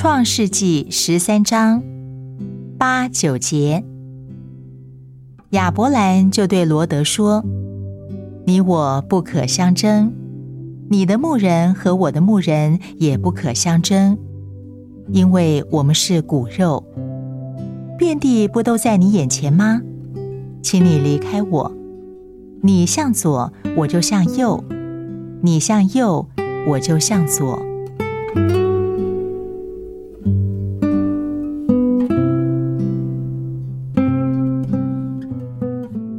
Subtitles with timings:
[0.00, 1.82] 创世纪十三章
[2.78, 3.82] 八九节，
[5.50, 7.44] 亚伯兰就对罗德说
[8.46, 10.12] ：“你我不可相争，
[10.88, 14.16] 你的牧人和我的牧人也不可相争，
[15.08, 16.84] 因为我们是骨肉。
[17.98, 19.82] 遍地不都在你眼前吗？
[20.62, 21.72] 请你离开我，
[22.62, 24.62] 你向左，我就向右；
[25.42, 26.28] 你向右，
[26.68, 27.60] 我就向左。”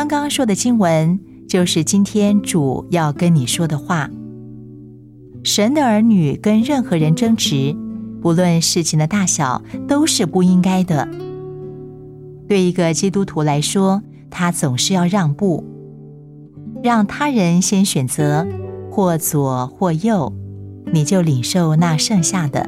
[0.00, 4.08] 刚刚说的经文，就是今天主要跟你说的话。
[5.44, 7.76] 神的儿女跟任何人争执，
[8.22, 11.06] 不论事情的大小，都是不应该的。
[12.48, 14.00] 对一个基督徒来说，
[14.30, 15.62] 他总是要让步，
[16.82, 18.46] 让他人先选择，
[18.90, 20.32] 或左或右，
[20.94, 22.66] 你就领受那剩下的。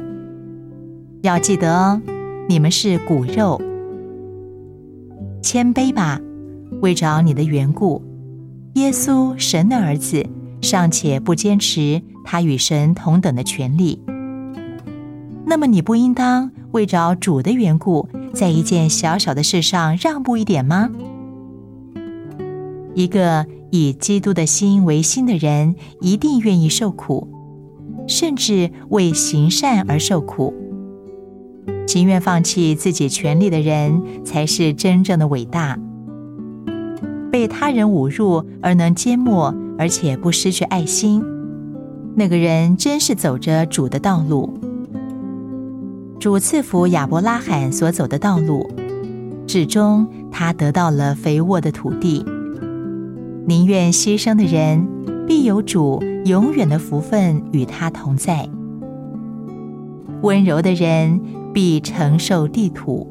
[1.23, 1.99] 要记得哦，
[2.47, 3.59] 你们是骨肉，
[5.41, 6.21] 谦卑吧。
[6.81, 8.01] 为着你的缘故，
[8.73, 10.25] 耶稣神的儿子
[10.61, 13.99] 尚且不坚持他与神同等的权利，
[15.45, 20.89] 那么你不应当为着主的缘故，在一件小小的事上让步一点吗？
[22.95, 27.27] 一个以基督的心为心的人，一定愿意受苦，
[28.07, 30.53] 甚至为行善而受苦，
[31.87, 35.79] 情愿放弃自己权利的人，才是真正的伟大。
[37.33, 41.23] 被他人侮辱而能缄默，而且不失去爱心，
[42.13, 44.53] 那个人真是走着主的道路。
[46.19, 48.69] 主赐福亚伯拉罕所走的道路，
[49.47, 52.23] 至终他得到了肥沃的土地。
[53.47, 54.87] 宁愿牺牲的人，
[55.25, 58.47] 必有主永远的福分与他同在。
[60.21, 61.19] 温柔的人
[61.51, 63.09] 必承受地土。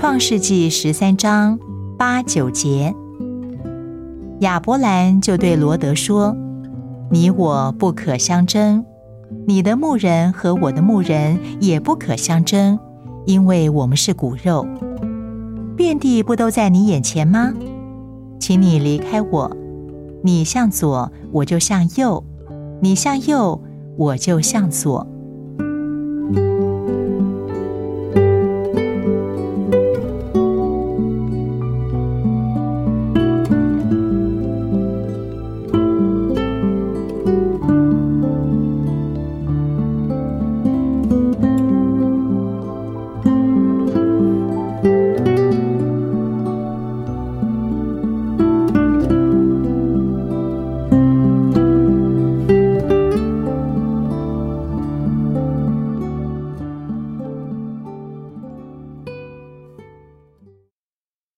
[0.00, 1.58] 创世纪十三章
[1.98, 2.94] 八九节，
[4.38, 6.34] 亚伯兰就对罗德说
[7.12, 8.82] ：“你我不可相争，
[9.46, 12.78] 你的牧人和我的牧人也不可相争，
[13.26, 14.66] 因为我们是骨肉。
[15.76, 17.52] 遍地不都在你眼前吗？
[18.38, 19.54] 请你离开我，
[20.24, 22.24] 你向左，我就向右；
[22.80, 23.60] 你向右，
[23.98, 25.06] 我就向左。”